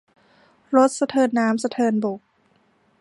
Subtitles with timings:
[0.75, 2.19] รถสะเทินน้ำสะเทินบก